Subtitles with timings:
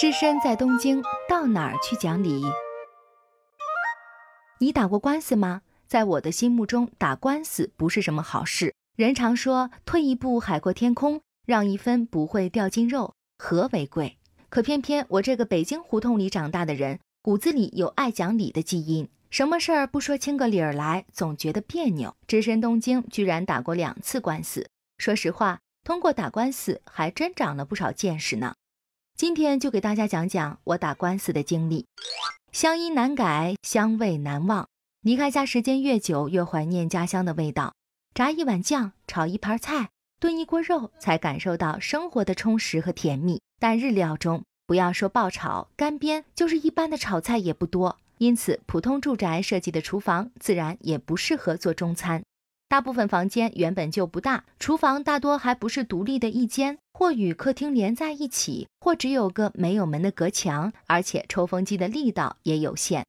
[0.00, 2.42] 只身在东京，到哪儿去讲理？
[4.58, 5.60] 你打过官司吗？
[5.86, 8.74] 在我的心目中，打官司不是什么好事。
[8.96, 14.16] 人常说“退一步海阔天空”，让一分不会掉进肉，和为贵。
[14.48, 19.06] 可偏偏我这个北京胡同里长大的人，骨子里有爱讲理的基因。
[19.28, 22.16] 什么事儿不说清个理儿来，总觉得别扭。
[22.26, 24.66] 只身东京，居然打过两次官司。
[24.96, 28.54] 说实话，通过打官司，还真长了不少见识呢。
[29.20, 31.84] 今天就给大家讲讲我打官司的经历。
[32.52, 34.66] 乡音难改，香味难忘。
[35.02, 37.74] 离开家时间越久，越怀念家乡的味道。
[38.14, 43.42] 炸一碗酱，炒一盘菜，炖一锅肉，才感受到生活的充实和甜蜜。
[43.58, 47.98] 但日料中，不要说爆炒、干煸，就是一般的炒菜也不多。
[48.16, 52.22] 因此，普通住宅设计的厨房自然也不适合做中餐。
[52.70, 63.04] 大部分房间原本就不大，厨房大多还不是独立的一间，或与客厅连在一起，或只有个没有门的隔墙，而且抽风机的力道也有限。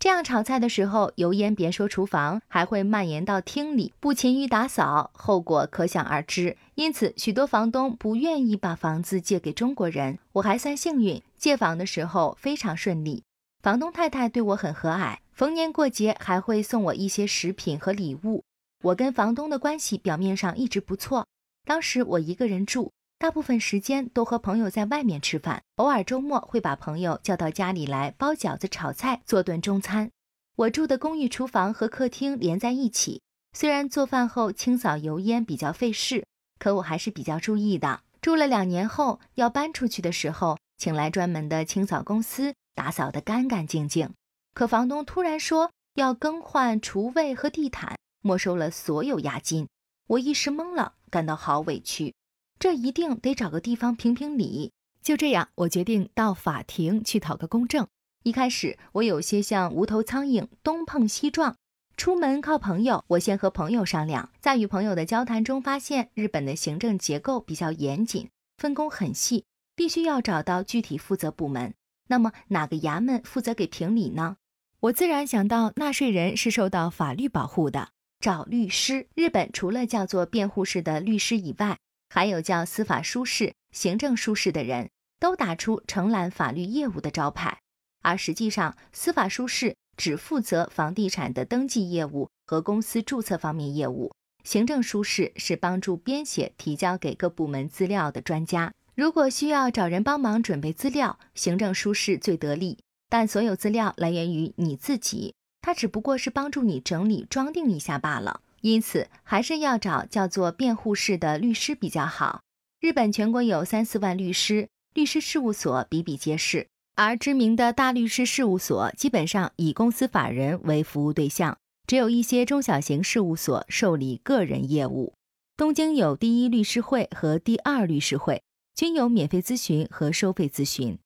[0.00, 6.56] 这样炒菜的时候，油烟别说厨房，还会蔓延到厅里，不勤于打扫，后果可想而知。
[6.74, 10.18] 因此，许多房东不愿意把房子借给中国人。
[10.32, 13.22] 我还算幸运，借房的时候非常顺利，
[13.62, 18.42] 房东太太对我很和蔼，逢年过节还会送我一些食品和礼物。
[18.82, 21.26] 我跟房东的关系表面上一直不错。
[21.64, 30.10] 当时我一个人住，大部分时间都和朋友在外面吃饭，偶尔周末会把朋友叫到家里来包饺子、炒菜，做顿中餐。
[30.54, 33.20] 我住的公寓厨房和客厅连在一起，
[33.52, 36.24] 虽然做饭后清扫油烟比较费事，
[36.58, 38.00] 可我还是比较注意的。
[38.20, 44.10] 住了两年后要搬出去的时候，请来专门的清扫公司打扫得干干净净。
[44.54, 47.96] 可房东突然说要更换厨卫和地毯。
[48.22, 49.68] 没收了所有押金，
[50.06, 52.14] 我一时懵了，感到好委屈。
[52.58, 54.72] 这一定得找个地方评评理。
[55.00, 57.86] 就这样，我决定到法庭去讨个公正。
[58.24, 61.56] 一开始，我有些像无头苍蝇，东碰西撞。
[61.96, 69.44] 出门靠朋友，我先和朋友商量，在与朋友的交谈中发现，日本的行政结构比较严谨，分工很细，
[69.74, 71.74] 必须要找到具体负责部门。
[72.08, 74.36] 那么，哪个衙门负责给评理呢？
[74.80, 77.90] 我自然想到，纳税人是受到法律保护的。
[78.20, 79.06] 找律师。
[79.14, 84.90] 日本除了叫做辩护士的律师以外，还有叫司法书士、行政书士的人，
[85.20, 87.58] 都打出承揽法律业务的招牌。
[88.02, 94.12] 而实际上，司法书士只负责房地产的登记业务和公司注册方面业务，
[94.44, 98.72] 行政书士是帮助编写、提交给各部门资料的专家。
[98.94, 102.78] 如果需要找人帮忙准备资料，行政书士最得力。
[103.10, 105.34] 但所有资料来源于你自己。
[105.60, 112.40] 他只不过是帮助你整理装订一下罢了，因此还是要找叫做辩护士的律师比较好。
[112.80, 125.12] 日本全国有三四万律师，律师事务所比比皆是，而知名的大律师事务所基本上以公司法人为服务对象，只有一些中小型事务所受理个人业务。
[125.56, 128.42] 东京有第一律师会和第二律师会，
[128.76, 130.98] 均有免费咨询和收费咨询。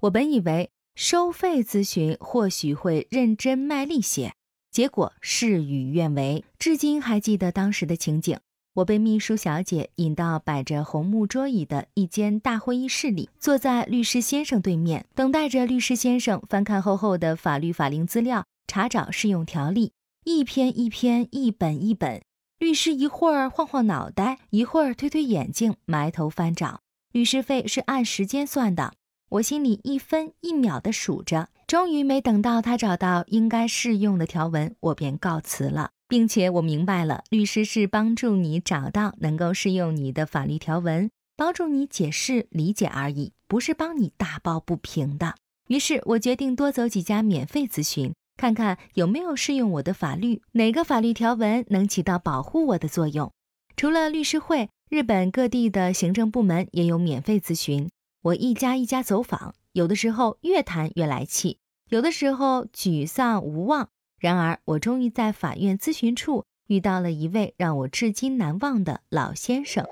[0.00, 0.70] 我本以为。
[0.94, 4.34] 收费咨询或许会认真卖力些，
[4.70, 6.44] 结果事与愿违。
[6.58, 8.38] 至今还记得当时的情景：
[8.74, 19.92] 我被秘书小姐引到摆着红木桌椅的一间大会议室里，坐在律师先生对面，等待着律师先生翻看厚厚的法律法令资料，查找适用条例，
[20.24, 22.22] 一篇一篇，一本一本。
[22.58, 26.80] 律师一会儿晃晃脑袋，一会儿推推眼镜，埋头翻找。
[27.10, 28.92] 律师费是按时间算的。
[29.30, 45.36] 我心里一分一秒地数着，终于没等到他找到应该适用的条文，我便告辞了，并且我明白了，律师是帮助你找到能够适用你的法律条文，帮助你解释理解而已，不是帮你打抱不平的。
[45.68, 53.30] 于是我决定多走几家免费咨询，看看有没有适用我的法律，哪个法律条文能起到保护我的作用。
[53.76, 57.88] 除了律师会，日本各地的行政部门也有免费咨询。
[58.22, 61.58] 我一家一家走访，有的时候越谈越来气，
[61.88, 63.88] 有的时候沮丧无望。
[64.18, 69.86] 然而，我终于在法院咨询处遇到了一位让我至今难忘的老先生。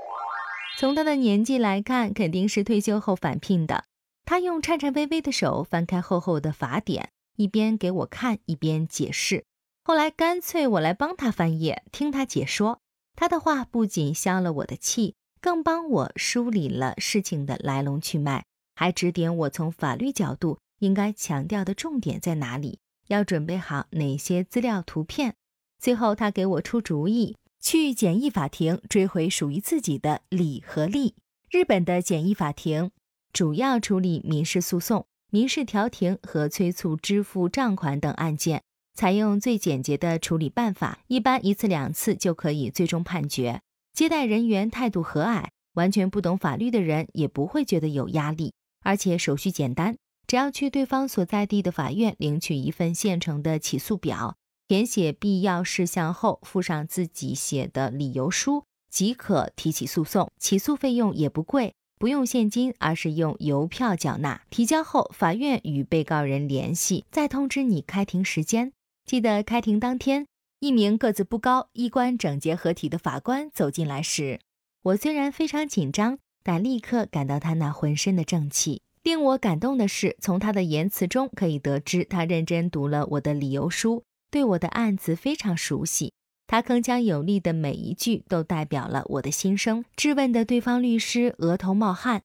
[0.79, 3.85] 从他的年纪来看，肯定是退休后返聘的。
[4.27, 9.47] 他用颤颤巍巍的手翻开厚厚的法典，一边给我看，一边解释。
[9.83, 12.83] 后来，干脆我来帮他翻页，听他解说。
[13.17, 15.15] 他的话不仅消了我的气。
[15.41, 18.45] 更帮我梳理了事情的来龙去脉，
[18.75, 25.35] 还指点我从法律角度应该强调的重点在哪里，要准备好哪些资料、图片。
[25.79, 31.15] 最后，他给我出主意，去简易法庭追回属于自己的理和利。
[31.51, 32.91] 日本的简易法庭
[33.33, 38.63] 主要处理民事诉讼、民事调停和催促支付账款等案件，
[38.95, 43.61] 采用最简洁的处理办法，一般一次两次就可以最终判决。
[43.99, 48.53] 接待人员态度和蔼，完全不懂法律的人也不会觉得有压力，
[48.85, 49.97] 而且手续简单，
[50.29, 54.37] 只要去对方所在地的法院领取一份现成的起诉表，
[54.69, 58.63] 填写必要事项后，附上自己写的理由书。
[58.89, 64.43] 即可提起诉讼，起诉费用也不贵，不用现金，而是用邮票缴纳。
[64.49, 68.71] 提交后，法院与被告人联系，再通知你开庭时间。
[69.05, 70.29] 记得开庭当天，
[70.61, 74.41] 一名个子不高、衣冠整洁合体的法官走进来时，
[74.83, 78.83] 我虽然非常紧张，但立刻感到他那浑身的正气。
[79.05, 84.03] 令我感动的是，从他的言辞中可以得知，他认真读了我的理由书，
[84.33, 86.13] 对我的案子非常熟悉。
[86.49, 89.85] 他铿锵有力的每一句都代表了我的心声。
[89.95, 92.23] 质问的对方律师额头冒汗。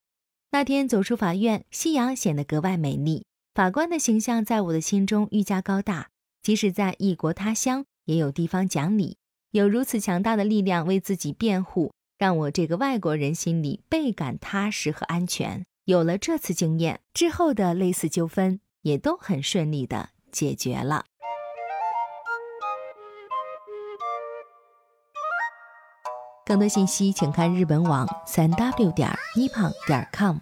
[0.52, 3.26] 那天走出法院，夕阳显得格外美丽。
[3.54, 6.10] 法官的形象在我的心中愈加高大。
[6.42, 9.18] 即使在异国他乡，也有地方讲理，
[9.52, 15.66] 有如此强大的力量为自己辩护，让我这个外国人心里倍感踏实和安全。
[15.86, 21.06] 有了这次经验之后的类似纠纷，也都很顺利的解决了。
[26.46, 30.38] 更多信息，请看日本网三 w 点 nippon 点 com。